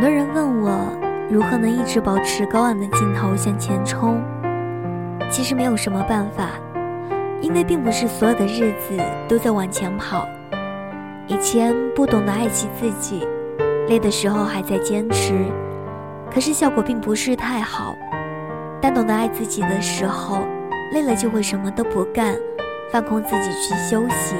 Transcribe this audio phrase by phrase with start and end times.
[0.00, 0.90] 很多人问我，
[1.28, 4.18] 如何能一直保持高昂的劲头向前冲？
[5.28, 6.52] 其实没有什么办法，
[7.42, 8.96] 因为并不是所有的日子
[9.28, 10.26] 都在往前跑。
[11.26, 13.28] 以前不懂得爱惜自己，
[13.90, 15.44] 累的时候还在坚持，
[16.32, 17.94] 可是效果并不是太好。
[18.80, 20.38] 但懂得爱自己的时候，
[20.94, 22.34] 累了就会什么都不干，
[22.90, 24.34] 放空自己去休息。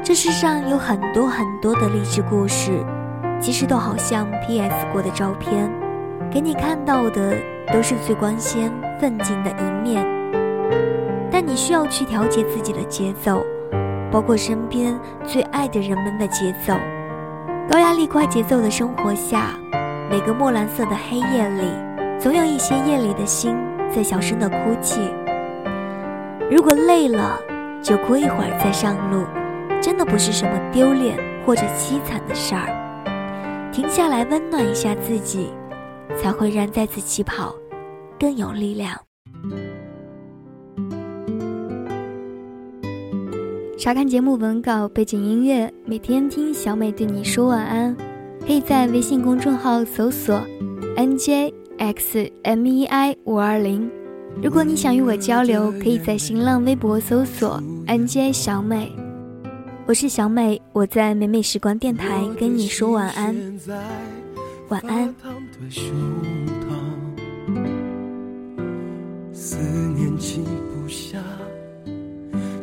[0.00, 2.70] 这世上有很多很多的励志故事，
[3.40, 4.86] 其实都好像 P.S.
[4.92, 5.70] 过的照片，
[6.30, 7.34] 给你看到的
[7.72, 10.06] 都是最光鲜奋进的一面。
[11.30, 13.42] 但你需要去调节自己的节奏。
[14.12, 16.74] 包括身边最爱的人们的节奏，
[17.70, 19.54] 高压力、快节奏的生活下，
[20.10, 21.62] 每个墨蓝色的黑夜里，
[22.18, 23.56] 总有一些夜里的心
[23.88, 25.00] 在小声的哭泣。
[26.50, 27.38] 如果累了，
[27.80, 29.24] 就哭一会儿再上路，
[29.80, 32.89] 真的不是什么丢脸或者凄惨的事儿。
[33.72, 35.46] 停下来温暖一下自己，
[36.16, 37.54] 才会让再次起跑
[38.18, 38.94] 更有力量。
[43.78, 47.96] 查看节目文稿、背景音乐，每天听小美对你说晚安。
[48.46, 50.42] 可以在微信公众号搜索
[50.96, 53.88] “njxmei 五二零”。
[54.42, 58.92] 如果你想与我交流，可以在新浪微博搜索 “nj 小美”。
[59.90, 63.34] 我是小美，我在美美时光电台跟你说晚安。
[64.68, 65.12] 晚安。
[69.32, 69.56] 思
[69.96, 71.18] 念静不下。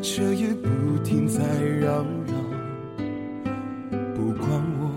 [0.02, 0.70] 彻夜不
[1.04, 1.44] 停在
[1.82, 2.34] 嚷嚷，
[4.16, 4.90] 不管我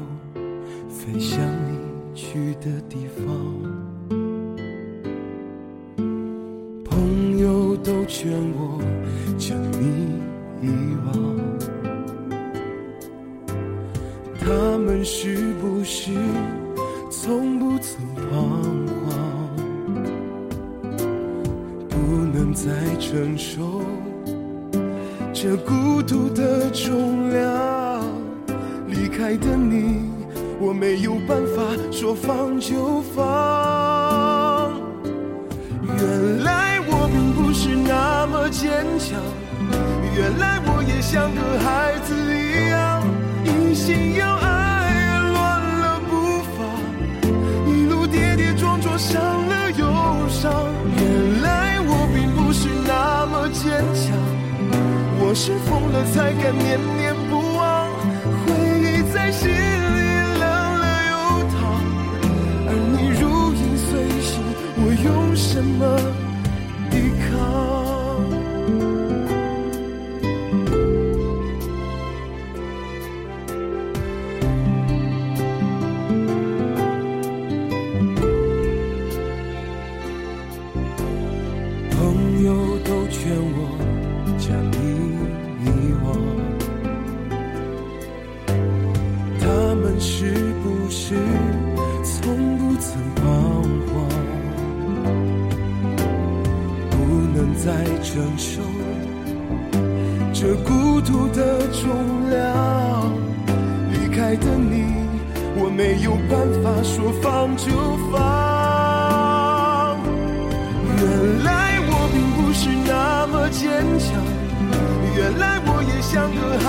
[0.89, 1.81] 飞向你
[2.15, 3.27] 去的地方。
[6.85, 8.81] 朋友都劝我
[9.37, 10.15] 将你
[10.63, 10.71] 遗
[11.07, 11.13] 忘，
[14.51, 16.11] 他们是不是
[17.09, 18.29] 从不曾彷
[19.07, 19.15] 徨？
[21.89, 21.97] 不
[22.35, 23.81] 能再承受。
[25.33, 28.05] 这孤独的重量，
[28.89, 30.11] 离开的你，
[30.59, 34.73] 我没有办法说放就放。
[35.87, 39.17] 原来我并不是那么坚强，
[40.17, 43.01] 原来我也像个孩子一样，
[43.45, 44.30] 一心要
[56.13, 57.89] 才敢念念不忘，
[58.47, 59.55] 回忆在心里
[60.39, 60.43] 冷
[60.81, 61.13] 了又
[61.51, 61.59] 烫，
[62.67, 63.23] 而你如
[63.55, 63.89] 影随
[64.21, 64.31] 形，
[64.77, 65.81] 我用什么
[66.91, 66.95] 抵
[67.31, 67.39] 抗？
[81.91, 81.99] 朋
[82.45, 82.49] 友
[82.85, 83.59] 都劝我
[84.39, 85.30] 将你？
[92.05, 93.23] 从不曾彷
[93.91, 93.93] 徨，
[96.89, 96.97] 不
[97.35, 98.63] 能再承受
[100.33, 102.49] 这孤独的重量，
[103.91, 104.85] 离开的你，
[105.57, 106.33] 我没有办
[106.63, 107.67] 法说放就
[108.13, 108.19] 放。
[110.97, 111.03] 原
[111.43, 111.49] 来
[111.89, 113.61] 我并不是那么坚
[113.99, 114.09] 强，
[115.17, 116.69] 原来我也像个孩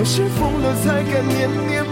[0.00, 1.84] 我是疯了才敢念念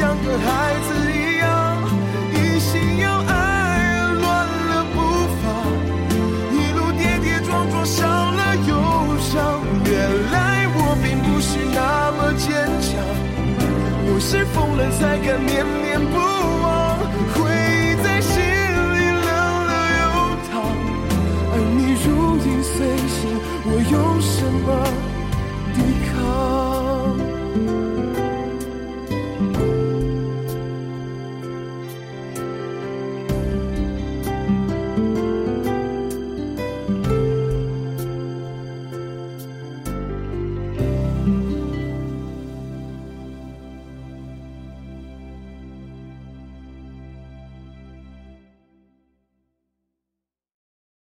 [0.00, 0.48] 像个孩
[0.88, 1.46] 子一样，
[2.32, 3.34] 一心要爱，
[4.14, 4.96] 乱了步
[5.42, 5.44] 伐，
[6.50, 8.72] 一路跌跌撞撞，伤了忧
[9.18, 9.60] 伤。
[9.84, 9.92] 原
[10.32, 12.48] 来我并不是那么坚
[12.80, 12.88] 强，
[14.06, 16.59] 我是疯了才敢念念不忘。